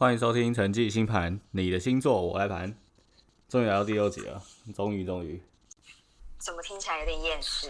[0.00, 2.74] 欢迎收听陈记星盘，你的星座我来盘。
[3.50, 4.42] 终于来到第六集了，
[4.74, 5.38] 终于终于。
[6.38, 7.68] 怎么听起来有点厌世？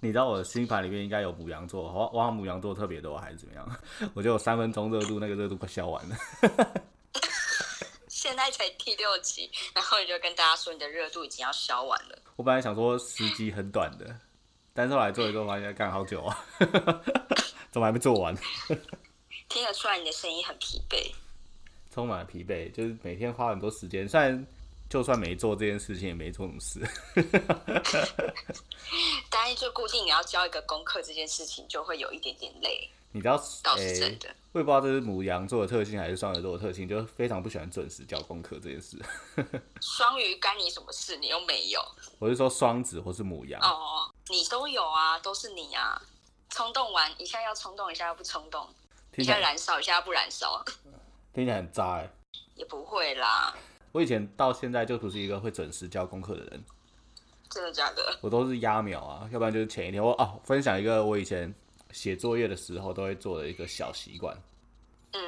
[0.00, 3.66] 你知道我的星盘里面应该有母羊座，我我母羊座特别多还是怎么样？
[4.12, 6.16] 我觉得有三分钟热度，那个热度快消完了。
[8.06, 12.18] 现在才第六集，然后你就跟大家说你的热度已经要消完了。
[12.36, 14.14] 我本来想说时机很短的，
[14.74, 16.44] 但是后来做一做发现干好久啊，
[17.72, 18.36] 怎么还没做完？
[19.54, 21.12] 听得出来你的声音很疲惫，
[21.94, 24.44] 充满了疲惫，就是每天花很多时间，虽然
[24.90, 26.80] 就算没做这件事情，也没做什么事。
[29.30, 32.90] 但是就固定你要交一个功课这件事情，就会有一点点累。
[33.12, 34.34] 你知道，倒是真的。
[34.50, 39.00] 我也不知道这是母羊座的特性还是双鱼座的特性，就非常不喜欢准时交功课这件事。
[39.80, 41.16] 双鱼干你什么事？
[41.18, 41.80] 你又没有。
[42.18, 43.62] 我是说双子或是母羊。
[43.62, 46.02] 哦，你都有啊，都是你啊。
[46.50, 48.68] 冲动完一下要冲动，一下又不冲动。
[49.16, 50.64] 一下燃烧，一下不燃烧，
[51.32, 52.10] 听起来很渣哎。
[52.54, 53.54] 也不会啦。
[53.92, 56.64] 我以前到现在就不是一个会准时交功课的人。
[57.48, 58.18] 真的假的？
[58.20, 60.02] 我都是压秒啊，要不然就是前一天。
[60.02, 61.52] 我哦，分享一个我以前
[61.92, 64.36] 写作业的时候都会做的一个小习惯。
[65.12, 65.20] 嗯。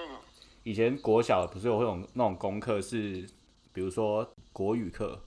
[0.65, 3.29] 以前国小不是有那种那种功课是，
[3.73, 5.21] 比如说国语课，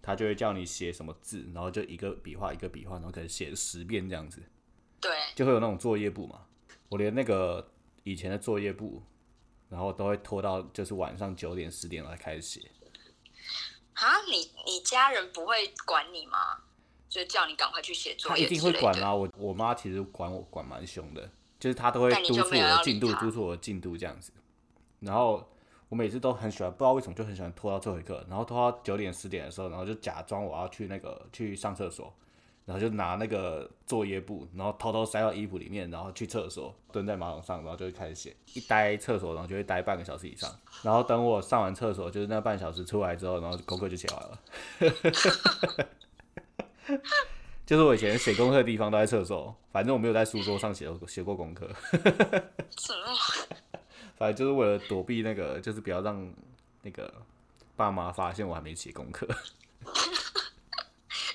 [0.00, 4.42] 他就会叫你写什么字，然后就一个笔画一个笔画，然后可能写十遍这样子。
[4.98, 5.10] 对。
[5.34, 6.40] 就会有那种作业簿嘛。
[6.88, 7.66] 我连那个。
[8.10, 9.02] 以前的作业簿，
[9.68, 12.70] 然后都会拖到就是晚上九点十点来开始写。
[13.92, 16.38] 啊，你你家人不会管你吗？
[17.06, 18.46] 就叫你赶快去写作业？
[18.46, 19.14] 他一定会管啊！
[19.14, 24.32] 我我妈其实管我管蛮凶的，就是她都会督促我的进度，督促我的进度这样子。
[25.00, 25.46] 然后
[25.90, 32.14] 我每次都很喜欢，不知道为什么就很喜欢拖到最后一刻，然后拖到九点十点的时候，然后就假装我要去那个去上厕所。
[32.68, 38.36] 然后就拿那个作业簿，然后偷偷塞到衣服里面，然后去厕所蹲在马桶上，然后就会开始写。
[38.52, 40.54] 一待厕所，然后就会待半个小时以上。
[40.82, 44.38] 然后等我上完厕所，就是那半小时出来之后，然后功课就写完了。
[47.64, 51.70] 就是我以前写功课的地方都在厕所，反正我没有在书桌上写写过功课。
[54.18, 56.30] 反正就是为了躲避那个，就是不要让
[56.82, 57.10] 那个
[57.76, 59.26] 爸妈发现我还没写功课。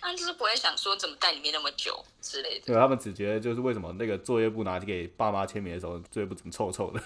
[0.03, 2.66] 他就是不会想说怎么在里面那么久之类的。
[2.66, 7.02] 对他们只觉得就是为什么那个作业簿拿去给爸妈签名的时候，作业簿怎么臭臭的？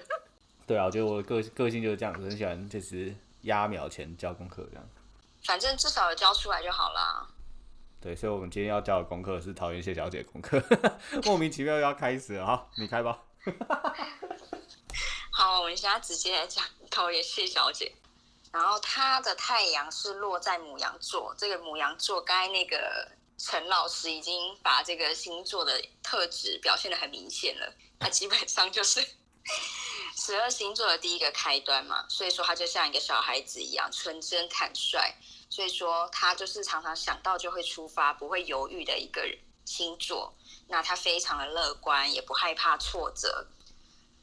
[0.66, 4.88] 对啊，我觉得我的个个性就是这样子，很喜欢就是压秒前交功课这样。
[5.44, 7.28] 反正至少有交出来就好啦。
[8.00, 10.62] 对，所以我们今天要交的功课是桃园谢小姐功课，
[11.26, 13.18] 莫名其妙要开始了哈，你开吧。
[15.32, 17.92] 好，我们现在直接来讲桃园谢小姐。
[18.52, 27.72] 然后他的太阳是落在母羊座，这个母羊座，刚才那个陈老师已经把这个星座的特质表现的很明显了。
[28.00, 29.00] 他基本上就是
[30.18, 35.14] 十二星座的第一个开端嘛，所以说他就像一个小孩子一样纯真坦率，
[35.48, 39.22] 所以说他就是常常想到就会出发，不会犹豫的一个
[39.64, 40.34] 星座。
[40.66, 43.46] 那他非常的乐观，也不害怕挫折。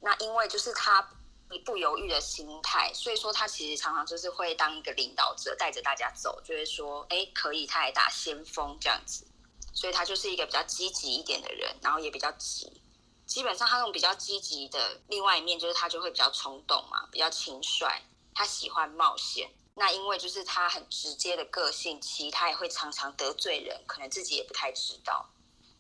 [0.02, 1.14] 那因为就是他。
[1.50, 9.26] 你不犹豫的心态，所以说他其实常常就是会当一个领导者，带着大家走，就是说，哎，可以，他来打先锋这样子，
[9.74, 12.82] 所以他就是一个比较积极一点的人，然后也比较急。
[13.26, 17.88] 基本上他那种比较积极的另外一面，就是他就会比较冲动嘛，比较轻率，
[18.36, 19.50] 他喜欢冒险。
[19.74, 25.30] 那因为就是他很直接的个性，其实他也会常常得罪人，可能自己也不太知道。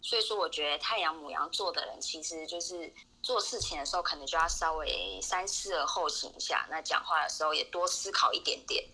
[0.02, 2.94] 所以说，我觉得太阳母羊座的人，其实就是。
[3.22, 6.66] 做事情的时候，可能就要稍微三思而后行一下。
[6.70, 8.86] 那讲话的时候也多思考一点点，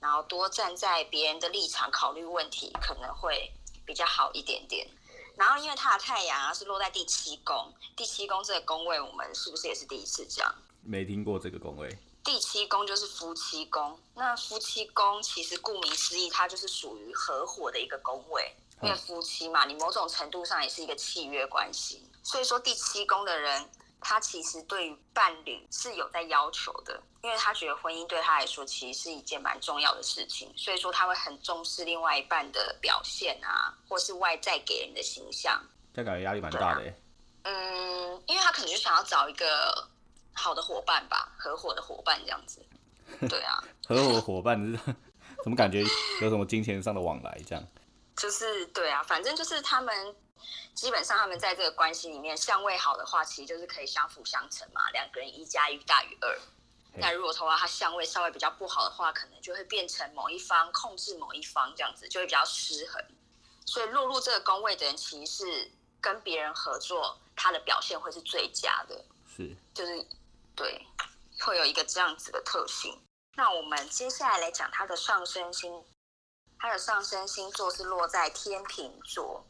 [0.00, 3.52] 然后多站在别人的立场考虑问题，可能会
[3.84, 4.86] 比较好一点点。
[5.36, 10.52] 然后，因为他的太阳啊是落在第七宫，第七宫这个宫位，我们是不是也是第一次讲？
[10.82, 11.96] 没听过这个宫位。
[12.24, 14.00] 第七宫就是夫妻宫。
[14.14, 22.08] 那夫妻宫其实顾名思义，它就是属于合伙的一个宫位，因为夫妻嘛，你某种程度上也是一个契约关系。
[22.22, 23.68] 所以说第七宫的人，
[24.00, 35.60] 他其实对于伴侣是有在要求的，因为他觉得婚姻对他来说其实是一件蛮重要的事情，所以说他会很重视另外一半的表现啊，或是外在给人的形象。
[35.94, 36.92] 这感觉压力蛮大的。
[37.44, 39.88] 嗯，因为他可能就想要找一个
[40.34, 42.60] 好的伙伴吧，合伙的伙伴这样子。
[43.30, 44.76] 对啊，合伙伙伴是
[45.42, 45.80] 怎么感觉
[46.20, 47.64] 有什么金钱上的往来这样？
[48.16, 50.16] 就是对啊，反正就是他们。
[50.74, 56.38] 基本上他们在这个关系里面相位好的话，其实就是可以相辅相成嘛，两个人一加一大于二。
[56.92, 63.02] 那如果的话，他相位稍微比较不好的话，可能就会变成某一方控制某一方这样子，就会比较失衡。
[63.64, 69.02] 所以落入这个宫位的人，其实是跟别人合作，他的表现会是最佳的。
[69.34, 70.06] 是，就是
[70.54, 70.86] 对，
[71.40, 73.00] 会有一个这样子的特性。
[73.34, 75.82] 那我们接下来来讲他的上升星，
[76.58, 79.44] 它的上升星座是落在天平座。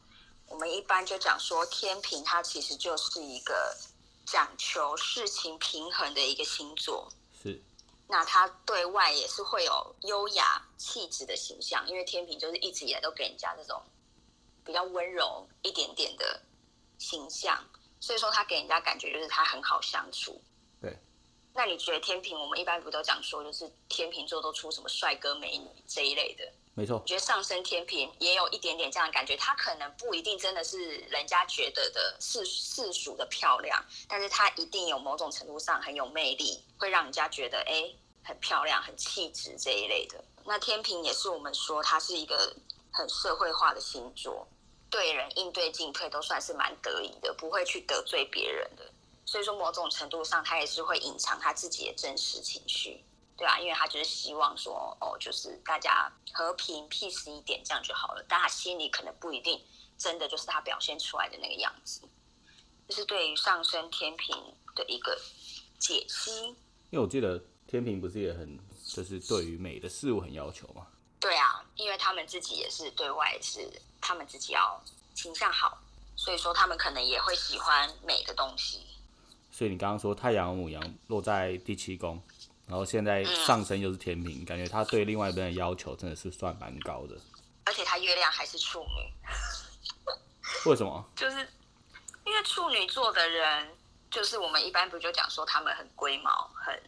[0.47, 3.75] 我们一般就讲说，天平它其实就是一个
[4.25, 7.11] 讲求事情平衡的一个星座。
[7.43, 7.61] 是。
[8.09, 13.83] 那他对外也是会有优雅气质的形象，因为天平就是一直以来都给人家这种
[14.63, 16.41] 比较温柔一点点的
[16.97, 17.61] 形象，
[17.99, 20.41] 所以说他给人家感觉就是他很好相处。
[20.79, 20.97] 对。
[21.53, 26.49] 那你觉得天平，我们一般不都讲说，就是天平座都出什么帅哥美女这一类的？
[26.77, 37.91] 没错，觉得上升天平也有一点点这样的感觉，他可能不一定真的是人家觉得的世世俗的漂亮，但是他一定有某种程度上很有魅力，会让人家觉得哎
[38.23, 40.23] 很漂亮、很气质这一类的。
[40.45, 42.55] 那天平也是我们说它是一个
[42.93, 44.47] 很社会化的星座，
[44.91, 48.83] 对人应对进退都算是蛮得意的，不会去得罪别人的。
[49.25, 53.03] 所以说某种程度上，他也是会隐藏他自己的真实情绪。
[53.37, 58.25] 对啊，因为他就是希望说，哦，就是大家和平、peace 一点，这样就好了。
[58.27, 59.61] 但他心里可能不一定
[59.95, 62.01] 真的就是他表现出来的那个样子。
[62.87, 64.35] 这是对于上升天平
[64.75, 65.15] 的一个
[65.77, 66.47] 解析。
[66.89, 68.57] 因为我记得天平不是也很，
[68.87, 70.87] 就是对于美的事物很要求吗？
[71.19, 73.69] 对啊，因为他们自己也是对外是
[74.01, 74.81] 他们自己要
[75.13, 75.77] 形象好，
[76.15, 78.81] 所以说他们可能也会喜欢美的东西。
[79.51, 82.19] 所以你刚刚说太阳母羊落在第七宫。
[82.67, 87.17] 然后现在上升又是天平，感觉他对另外一边的要求真的是算蛮高的。
[87.63, 90.69] 而且他月亮还是处女。
[90.69, 91.03] 为什么？
[91.15, 91.37] 就是
[92.25, 93.69] 因为处女座的人，
[94.11, 96.83] 就是我们一般不就讲说他们很龟毛、很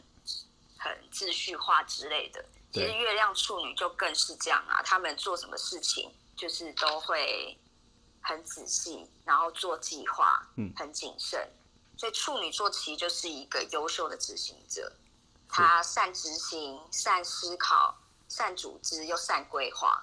[0.77, 2.43] 很秩序化之类的。
[2.71, 7.57] 其实月亮处女就更是这样啊，他们做什么事情就是都会
[8.21, 11.49] 很仔细，然后做计划，嗯，很谨慎。
[11.97, 14.91] 所以处女座其实就是一个优秀的执行者。
[15.49, 17.97] 他善执行、善思考、
[18.27, 20.01] 善组织又善规划，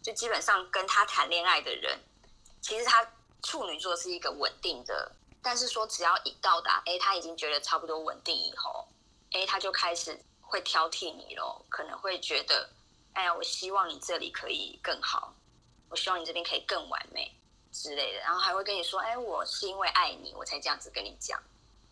[0.00, 1.98] 就基本上跟他谈恋爱的人，
[2.62, 3.04] 其实他
[3.42, 5.10] 处女座是一个稳定的，
[5.42, 8.86] 但是说只要一到达，哎，他已经觉得差不多稳定以后，
[9.32, 12.70] 哎，他就开始会挑剔你咯，可能会觉得，
[13.14, 15.34] 哎呀，我希望你这里可以更好，
[15.90, 17.36] 我希望你这边可以更完美
[17.72, 21.42] 之类的，然后还会跟你说，哎，我是因为爱你，我才这样子跟你讲，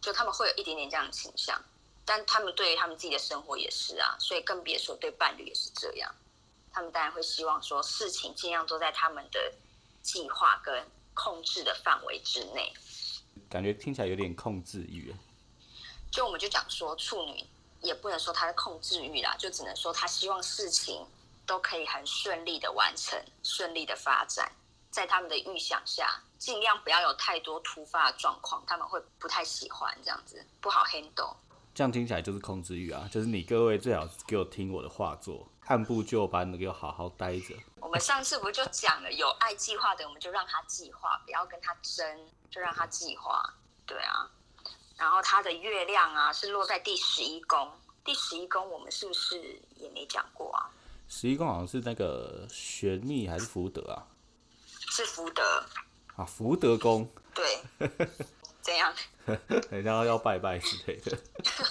[0.01, 1.61] 就他们会有一点点这样的倾向。
[2.05, 6.13] 但他们对于他们自己的生活也是啊，所以更别说对伴侣也是这样。
[6.73, 9.53] 他们当然会希望说事情尽量都在他们的
[10.03, 10.85] 计划跟
[11.15, 12.73] 控制的范围之内。
[13.49, 15.15] 感觉听起来有点控制欲。
[16.11, 17.45] 就我们就讲说处女
[17.81, 21.07] 也不能说他的控制欲啦，就只能说他希望事情
[21.47, 24.51] 都可以很顺利的完成，顺利的发展，
[24.91, 31.35] 在他们的预想下，尽量不要有太多突发的状况，他们会不太喜欢这样子，不好 handle。
[31.75, 33.09] 这样听起来就是控制欲啊！
[33.11, 37.55] 就是你各位最好给我听我的话，做按部就班的给我好好待着。
[37.81, 42.07] 我们上次不就讲了，有爱计划的，我们就让他计划，不要跟他争，
[42.51, 43.43] 就让他计划。
[43.87, 44.31] 对啊，
[44.99, 47.73] 然后他的月亮啊是落在第十一宫，
[48.05, 50.69] 第十一宫我们是不是也没讲过啊？
[51.09, 54.07] 十一宫好像是那个玄秘还是福德啊？
[54.91, 55.43] 是福德
[56.17, 57.09] 啊，福德宫。
[57.35, 57.61] 对。
[58.63, 58.95] 怎样？
[59.71, 61.19] 人家要拜拜之类的。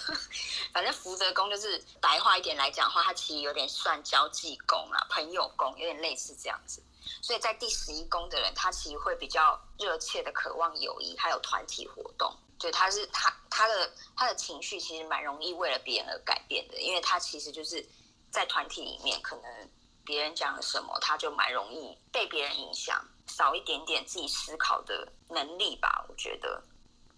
[0.73, 6.81] 反正福德宫就是白话一点来讲的话，它其实有点算交际宫啊，朋友宫，有点类似这样子。
[7.21, 12.33] 所以在第十一宫的人，他其实会比较热切的渴望友谊，还有团体活动。
[12.57, 17.85] 对，他是他他的他的情绪其实蛮容易为了别人而改变的，因为他其实就是
[18.29, 19.69] 在团体里面，可能
[20.05, 26.63] 别人讲了什么，他就蛮容易被别人影响，少一点点自己思考的能力吧，我觉得。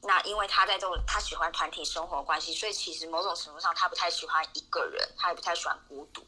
[0.05, 6.25] 那因为他在这种他喜欢团体生活关系，所以其实某种程度上他不太喜欢一个人，他也不太喜欢孤独。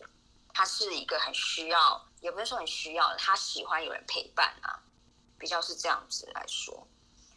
[0.54, 4.80] 他是一个很需要，也不是说很需要，他喜欢有人陪伴啊，
[5.38, 6.88] 比较是这样子来说。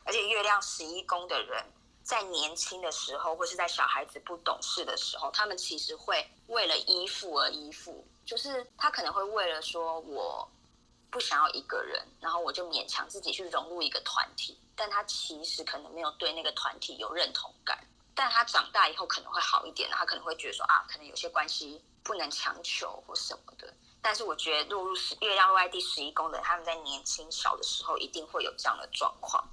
[0.04, 1.64] 而且月亮十一宫的人，
[2.04, 10.48] 在年轻的时候或是在小孩子不懂事的时候，他们其实会为了依附而依附，就是他可能会为了说我
[11.10, 14.56] 不想要一个人，然后我就勉强自己去融入一个团体。
[14.78, 17.76] 但他其实可能没有对那个团体有认同感，
[18.14, 23.74] 但他长大以后可能会好一点，他可能会觉得说啊，可能有些关系不能强求或什么的。
[24.00, 29.44] 但是我觉得落入月亮落在第十一宫的，他们在年轻小的时候一定会有这样的状况，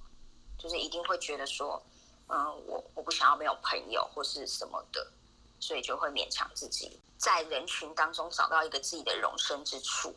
[0.60, 1.84] 就是一定会觉得说，
[2.27, 5.12] 嗯，我我不想要没有朋友或是什么的，
[5.60, 10.15] 所以就会勉强自己在人群当中找到一个自己的容身之处。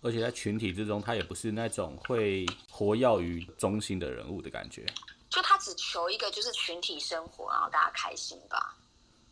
[0.00, 4.86] 而且在群体之中，他也不是那种会活跃于中心的人物的感觉。
[5.28, 8.76] 就他只求一个，就是群体生活，然后大家开心吧。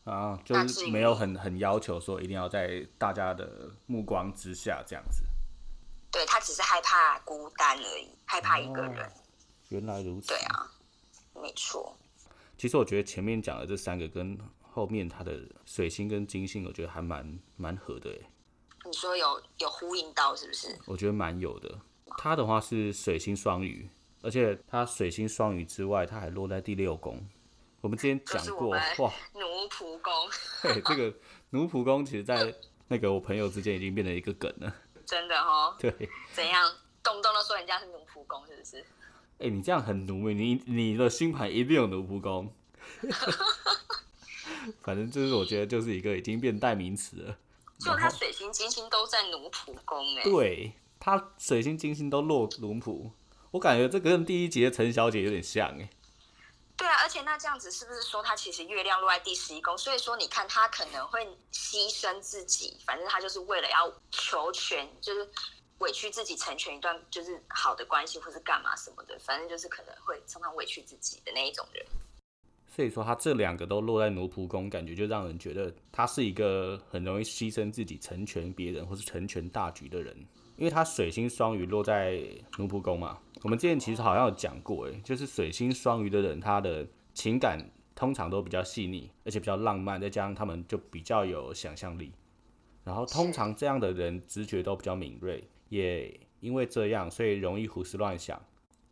[0.04, 5.23] 啊，就是没有很很要求说一定要在大家的目光之下这样子。
[6.12, 9.11] 对他只是害怕孤单而已，害怕一个人。
[9.68, 10.28] 原来如此。
[10.28, 10.70] 对啊，
[11.35, 11.96] 没错。
[12.56, 18.26] 其实我觉得前面讲的这三个跟后面他的水星跟金星，我觉得还蛮蛮合的诶。
[18.86, 20.76] 你说有有呼应到是不是？
[20.86, 21.80] 我觉得蛮有的。
[22.18, 23.88] 他的话是水星双鱼，
[24.22, 27.22] 而且他水星双鱼之外，他还落在第六宫。
[27.80, 28.80] 我们之前讲过哇，
[29.34, 30.12] 奴仆宫。
[30.62, 31.14] 对，这个
[31.50, 32.54] 奴仆宫其实，在
[32.88, 34.74] 那个我朋友之间已经变成一个梗了。
[35.04, 35.76] 真的哈？
[35.78, 35.92] 对。
[36.32, 36.72] 怎样？
[37.02, 38.84] 动不动都说人家是奴仆宫，是不是？
[39.38, 42.52] 哎，你这样很奴诶，你你的星盘一定有奴仆宫。
[44.82, 47.36] 反正就是我觉得就是一个已经变代名词了。
[47.78, 50.23] 就他水星金星都在奴仆宫哎。
[50.23, 53.11] 对，他水星金星都落奴仆，
[53.50, 55.88] 我感觉这个跟第一集的陈小姐有点像哎。
[56.76, 59.76] 对啊，而且那这样子是不是说他其实月亮落在第十一宫？
[59.78, 65.26] 所以说你看他可能会牺牲自己，反正他就是为了要求全，就是
[65.78, 71.83] 委屈自己成全一段就是好的关系，或是干嘛什么的，反正就是可能会常常委屈自己的那一种人。
[72.76, 80.14] 所以说他这两个都落在奴仆宫，感觉就让人觉得他是一个很容易牺牲自己成全别人或是成全大局的人。
[80.59, 82.21] 因为他水星双鱼落在
[82.59, 87.59] 奴仆宫嘛，我们之前其实好像有讲过，诶，就是水星双鱼的人，他的情感
[87.95, 92.12] 通常都比较细腻，而且比较浪漫，再加上他们就比较有想象力，
[92.85, 98.38] 然后通常这样的人直觉都比较敏锐，也因为这样，所以容易胡思乱想，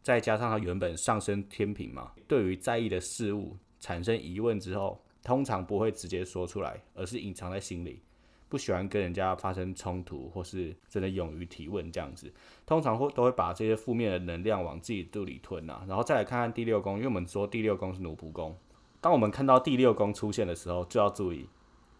[0.00, 3.58] 再加上他原本上升天平嘛，对于在意的事物。
[3.84, 8.00] 产生疑问之后，通常不会直接说出来，而是隐藏在心里，
[8.48, 12.32] 不喜欢跟人家发生冲突，或是真的勇于提问这样子。
[12.64, 15.84] 通常会都会把这些负面的能量往自己肚里吞啊。
[15.86, 18.56] 然后再来看看第六宫，因为我们说第六宫是奴仆宫。
[19.02, 21.46] 当我们看到第六宫出现的时候，就要注意，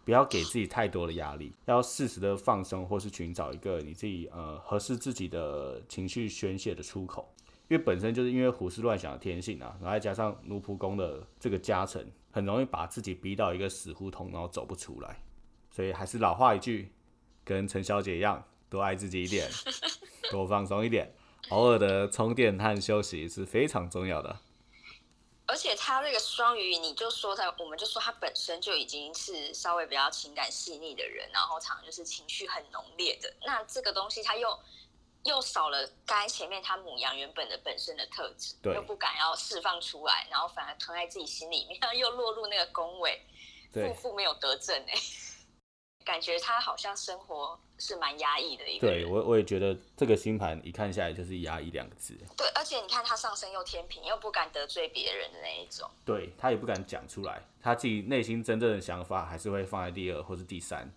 [0.03, 7.29] 不要给自己太多的压力，要适时的放松，或是寻找一个你自己呃合适自己的情绪宣泄的出口。
[7.67, 15.23] 因为本身就是因为胡思乱想的天性啊，然后再加上奴仆宫的这个加成，很容易把自己逼到一个死胡同，然后走不出来。
[15.71, 16.91] 所以还是老话一句，
[17.43, 19.49] 跟陈小姐一样，多爱自己一点，
[20.29, 21.11] 多放松一点，
[21.49, 24.37] 偶尔的充电和休息是非常重要的。
[25.47, 33.33] 而且他这个双鱼，你就说他，我们就说他本身就已经是稍微比较情感细腻的人，然后常常就是情绪很浓烈的。
[33.43, 34.47] 那这个东西他又。
[35.25, 43.19] 又少了刚才前面他母羊原本的本身的特质，又不敢要释放出来，然后反而吞在自己心里面， 又落入那个宫位，
[43.73, 44.93] 负负没有得正哎，
[46.05, 48.87] 感觉他好像生活是蛮压抑的一个。
[48.87, 52.15] 对我我也觉得这个星盘一看下来就是压抑两个字。
[52.37, 55.89] 对，而且你看他上升又天平，又不敢得罪别人的那一种。
[56.05, 60.93] 对他也不敢讲出来，他自己内心真正的想法还是会放在第二或是第三。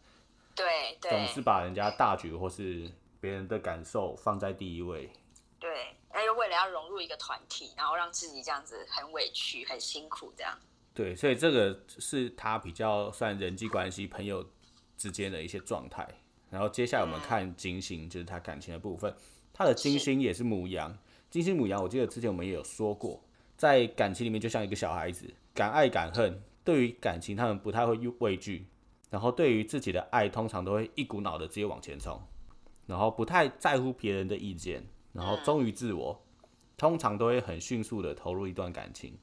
[0.55, 2.93] 对对，总是把人家大局或是。
[3.21, 5.11] 别人的感受放在第一位，
[5.59, 10.57] 对，那又为了要融入一个团体，然后让自己这样子很委屈、很辛苦这样。
[10.95, 14.45] 对，所以这个是他比较算人际关系、朋友
[14.97, 16.07] 之间的一些状态。
[16.51, 19.15] 然后接下来我们看金星，就是他感情的部分。
[19.53, 20.97] 他的金星也是母羊，
[21.31, 23.23] 金星母羊，我记得之前我们也有说过，
[23.57, 26.41] 在感情里面就像一个小孩子，敢爱敢恨。
[26.65, 28.67] 对于感情，他们不太会畏惧，
[29.11, 32.21] 然后对于自己的爱，通常都会一股脑的直接往前冲。
[32.89, 36.25] 然后不太在乎别人的意见，然后忠于自我，
[36.79, 39.19] 通常都会很迅速的投入一段感情。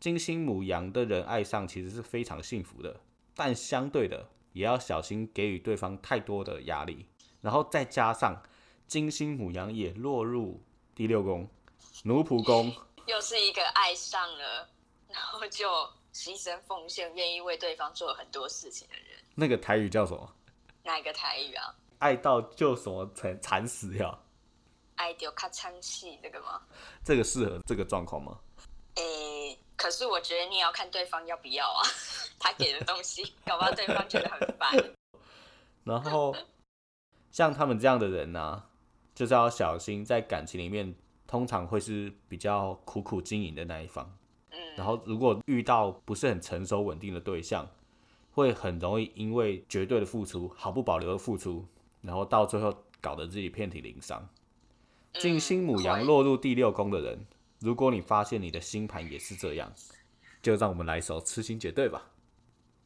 [0.00, 2.98] 金星母羊的人爱上其实是非常幸福的，
[3.34, 7.04] 但相对的也要小心给予对方太多的压力。
[7.42, 8.42] 然后再加上
[8.86, 10.62] 金星母羊也落入
[10.94, 11.46] 第六宫
[12.04, 12.74] 奴仆宫，
[13.06, 14.66] 又是一个爱上了，
[15.08, 15.68] 然后就
[16.14, 19.04] 牺牲奉献，愿意为对方做很多事情的人。
[19.34, 20.34] 那个台语叫什么？
[20.84, 21.74] 哪一个台语啊？
[21.98, 24.18] 爱到就什么惨惨死呀？
[24.96, 26.60] 爱到咔嚓戏这个吗？
[27.04, 28.38] 这个适合这个状况吗？
[28.94, 31.82] 诶，可是我觉得你也要看对方要不要啊。
[32.38, 34.70] 他给的东西， 搞不好对方觉得很烦。
[35.82, 36.34] 然后
[37.30, 38.62] 像他们这样的人呢，
[39.14, 40.94] 就是要小心，在感情里面
[41.26, 44.16] 通常会是比较苦苦经营的那一方。
[44.50, 44.58] 嗯。
[44.76, 47.68] 然后如果遇到不是很成熟稳定的对象，
[48.30, 51.66] 会很容易因为绝对的付出，毫不保留的付出。
[52.04, 54.28] 然后到最后搞得自己遍体鳞伤。
[55.14, 57.26] 金星母羊落入第六宫的人，
[57.60, 59.72] 如果你发现你的星盘也是这样，
[60.42, 62.10] 就让我们来一首《痴心绝对》吧。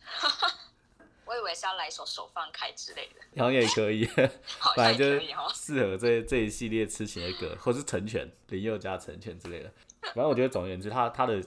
[1.25, 3.21] 我以为是要来一首《手放开》之类的。
[3.33, 4.05] 然后也可以
[4.77, 9.73] 反正就是适合这这一系列痴情的歌，或是成全林宥嘉成全之类的。
[10.01, 11.43] 反正我觉得总而言之，他他的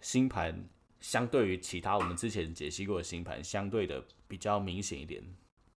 [0.00, 0.68] 星盘
[1.00, 5.22] 相对于其他我们之前解析过的星盘，相对的比较明显一点。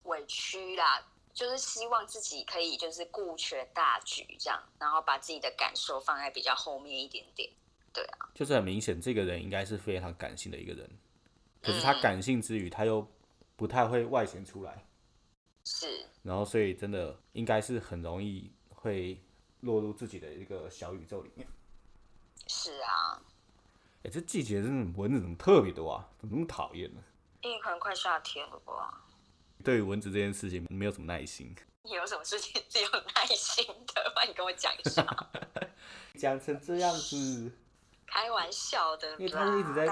[0.04, 1.01] 委屈啦，
[1.41, 7.50] 就是希望自己可以就是顾全大局这样，然后把自己的感受放在比较后面一点点。
[7.91, 10.88] 对啊，就是很明显，这个人应该是非常感性的一个人，
[11.60, 13.12] 可是他感性之余，他又
[13.55, 14.86] 不太会外显出来。
[15.65, 16.05] 是。
[16.21, 19.19] 然后，所以真的应该是很容易会
[19.62, 21.48] 落入自己的一个小宇宙里面。
[22.48, 23.19] 是啊。
[24.03, 26.07] 哎，这季节真的蚊子怎么特别多啊？
[26.19, 27.01] 怎么那么讨厌呢？
[27.41, 29.07] 因为可能快夏天了吧。
[29.62, 31.56] 对于蚊子这件事情，没有什么耐心。
[31.84, 34.12] 你有什么事情是有耐心的？
[34.13, 35.06] 快你跟我讲一下。
[36.18, 37.51] 讲成这样子。
[38.06, 39.91] 开玩笑的，因为他就一直在，因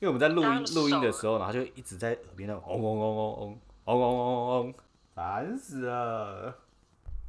[0.00, 4.74] 为我们在录音录音的时候，然后就一直在耳边那嗡嗡嗡嗡嗡嗡嗡嗡嗡，
[5.14, 6.54] 烦死了。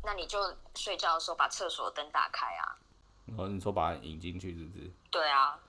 [0.03, 0.39] 那你就
[0.75, 2.75] 睡觉的时候把厕所灯打开啊。
[3.25, 4.91] 然后你说把它引进去是不是？
[5.11, 5.59] 对啊。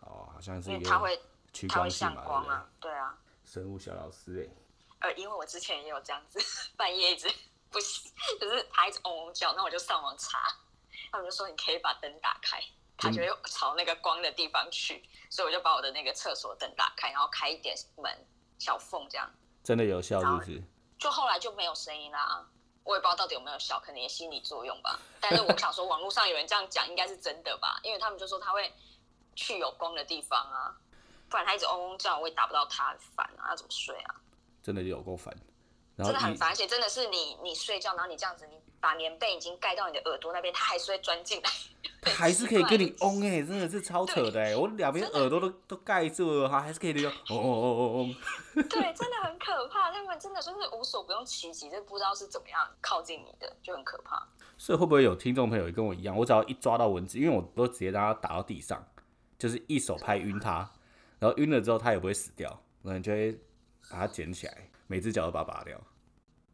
[0.00, 1.20] 哦，好像是因为它会
[1.52, 3.16] 趋光性嘛，啊，对啊。
[3.44, 4.61] 生物小老师哎。
[5.02, 6.40] 呃，因为我之前也有这样子，
[6.76, 7.30] 半夜一直
[7.70, 10.38] 不行，就是他一直嗡嗡叫，那我就上网查，
[11.10, 12.62] 他们就说你可以把灯打开。
[12.98, 18.26] 他就会朝那个光的地方去，所以我就把我的那个厕所灯打开，然后开一点门
[18.60, 19.28] 小缝，这样
[19.64, 20.62] 真的有效，是不是？
[21.00, 22.46] 就后来就没有声音啦。
[22.84, 25.00] 我也不知道到底有没有效，可能也心理作用吧。
[25.20, 27.80] 但是我想说，网络上有人这样讲，应该是真的吧？
[27.82, 28.72] 因为他们就说他会
[29.34, 30.76] 去有光的地方啊，
[31.28, 34.14] 不然他一直嗡嗡叫，我也打不到他，烦啊，要怎么睡啊？
[34.62, 35.34] 真的有够烦，
[35.96, 41.50] 真的很烦，而且真的是你你睡觉，然后你这样子，你把棉被已经盖到你的耳朵那边，它还是会钻进来。
[42.00, 44.56] 它还是可以跟你 嗡哎，真的是超扯的哎！
[44.56, 48.14] 我两边耳朵都都盖住了，它还是可以那种嗡嗡嗡。
[48.54, 49.92] 对，真的很可怕。
[49.92, 54.26] 他们真的就是无所不用其极，就不知道是怎么样靠近你的，就很可怕。
[54.58, 56.16] 所以会不会有听众朋友也跟我一样？
[56.16, 58.84] 我只要一抓到蚊子，因为我都直接让它打到地上，
[59.38, 60.68] 就是一手拍晕它，
[61.20, 63.38] 然后晕了之后它也不会死掉，然后就会
[63.92, 65.78] 把它捡起来，每只脚都把它拔掉。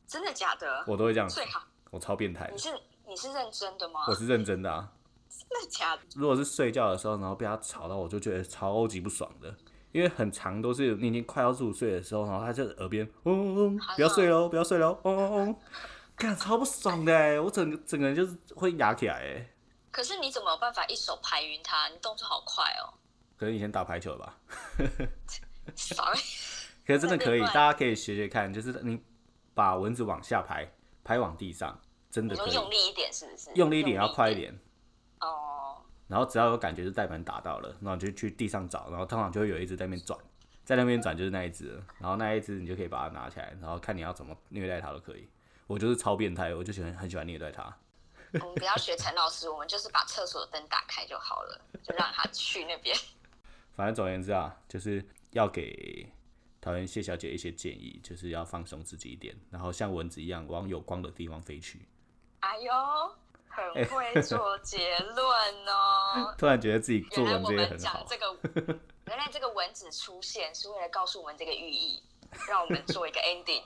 [0.06, 0.84] 真的假的？
[0.86, 1.28] 我都会这样。
[1.28, 1.62] 最好。
[1.90, 2.50] 我超变态。
[2.52, 2.68] 你是
[3.06, 4.04] 你是认真的吗？
[4.08, 4.92] 我是认真的啊。
[5.28, 6.02] 真的假的？
[6.16, 9.54] 如果是睡觉的时候，然后被它吵到，我就觉得超级不爽的。
[9.92, 15.56] 因为很长都是你已经快要入睡的时候，然后它就耳边嗡嗡嗡，不要睡喽，不要睡喽，嗡嗡嗡，
[16.16, 19.48] 看超不爽的，我整个整个人就是会压起来哎。
[19.90, 21.88] 可是你怎么有办法一手排晕它？
[21.88, 22.92] 你动作好快哦。
[23.38, 24.38] 可能以前打排球吧。
[25.74, 26.18] Sorry。
[26.88, 28.98] 可是真的可以，大家可以学学看，就是你
[29.52, 30.72] 把蚊子往下拍，
[31.04, 31.78] 拍往地上，
[32.10, 33.50] 真的可以用力一点，是不是？
[33.54, 34.58] 用力一点，要快一点。
[35.20, 40.18] 哦，然后只要有感觉是代盘打到了，然后就去地上找，然后通常就会有一只在那边转，
[40.64, 45.28] 在那边转就是那一只，然后那一只你就可以把它拿起来，然后看你要怎么虐待它都可以。
[45.66, 47.64] 我就是超变态，我就喜欢很喜欢虐待它。
[48.40, 52.96] 我们不要学陈老师，我们就是把厕所的灯打开就好了，就让他去那边。
[53.76, 56.10] 反正总而言之啊，就是要给
[56.60, 61.80] 讨厌谢小姐一些建议，就是要放松自己一点，然后像蚊子一样往有光的地方飞去。
[62.40, 62.72] 哎呦！
[63.50, 65.18] 很会做结论
[65.66, 66.32] 哦！
[66.38, 68.06] 突然觉得自己做文这个很好。
[68.08, 68.38] 这个
[69.08, 72.00] 原来这个蚊子出现是为了告诉我们这个寓意，
[72.48, 73.64] 让我们做一个 ending。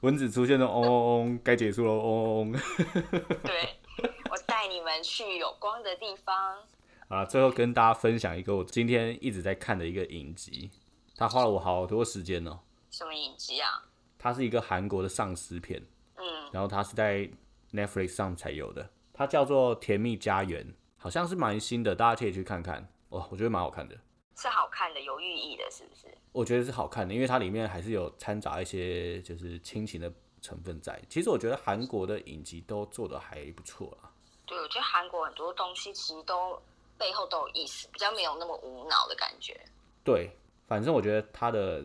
[0.00, 2.60] 蚊子出现了，嗡嗡嗡，该结束了，嗡嗡。
[3.44, 3.76] 对，
[4.28, 6.58] 我带你们去有光的地方。
[7.06, 10.68] 啊，最后跟大家分享一个我今天一直在看的一个影集，
[11.22, 12.58] 它花了我好多时间哦。
[12.90, 13.80] 什么影集啊？
[14.18, 15.80] 它是一个韩国的丧尸片。
[16.16, 16.24] 嗯。
[16.52, 17.30] 然后它是在
[17.72, 18.90] Netflix 上才有的。
[19.12, 20.66] 它叫做《甜蜜家园》，
[20.98, 22.92] 好像是蛮新的，大家可以去看看。
[23.10, 23.96] 哦，我觉得蛮好看的，
[24.36, 26.08] 是好看的，有寓意的，是不是？
[26.32, 31.00] 我觉得是好看的，因为它里面还是有掺杂一些就是亲情的成分在。
[31.08, 34.10] 其实我觉得韩国的影集都做的还不错啦。
[34.44, 36.60] 对，我觉得韩国很多东西其实都
[36.98, 39.60] 背后都有意思，比较没有那么无脑的感觉。
[40.02, 40.30] 对，
[40.72, 41.84] 反正我觉得它的。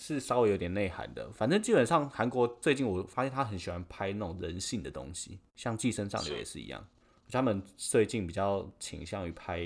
[0.00, 6.86] 是稍微有点内涵的，反正基本上韩国最近我发现他很喜欢拍那种人性的东西，像《寄生上流》也是一样，
[7.32, 9.58] 他们最近比较倾向于拍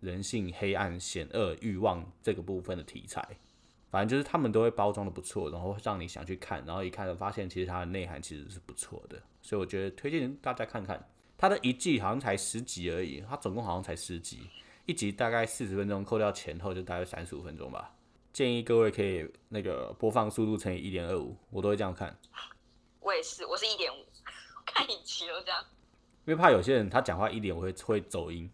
[0.00, 3.26] 人性、黑暗、险恶、欲望这个部分的题材。
[3.90, 11.02] 反正就是他们都会包装的不错，然后让你想去看，然后一看就发现其实它的内涵其实是不错的，所以我觉得推荐大家看看。
[11.38, 14.40] 它的一季好像才十集而已，它总共好像才十集，
[14.84, 17.94] 一集大概四十分钟，扣掉前后就大概三十五分钟吧。
[18.32, 22.16] 建议各位可以那个播放速度乘以一点二五，我都会这样看。
[23.00, 24.04] 我也是，我是一点五，
[24.64, 25.64] 看影集都这样。
[26.26, 28.50] 因为怕有些人他讲话一点我会会走音，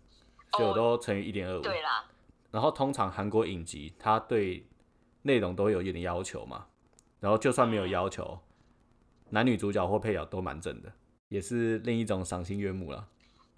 [0.53, 1.63] 所以我都乘以一点二五。
[1.63, 2.09] 对啦。
[2.51, 4.67] 然后通常韩国影集他对
[5.23, 6.69] 内容都有一点要求嘛，
[7.21, 8.39] 然后就算没有要求，
[9.29, 10.91] 男女主角或配角都蛮正的，
[11.29, 13.09] 也是另一种赏心悦目了。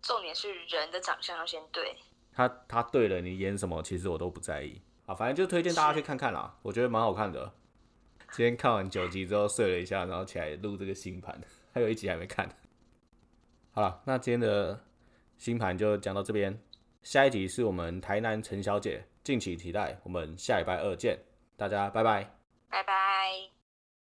[0.02, 1.96] 重点是人的长相要先对。
[2.32, 4.80] 他他对了，你演什么其实我都不在意。
[5.08, 7.50] 啊，反正就推荐大家去看看啦，我觉得蛮好看的。
[8.30, 11.40] 今天看完九集之后睡了一下，然后起来录这个星盘，
[11.72, 12.46] 还有一集还没看。
[13.72, 14.78] 好了，那今天的
[15.38, 16.60] 星盘就讲到这边，
[17.02, 19.98] 下一集是我们台南陈小姐，敬请期待。
[20.02, 21.18] 我们下礼拜二见，
[21.56, 22.30] 大家拜拜，
[22.68, 23.57] 拜拜。